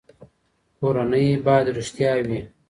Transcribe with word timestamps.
کورنۍ 0.77 1.27
باید 1.45 1.67
رښتیا 1.77 2.11
وي. 2.27 2.39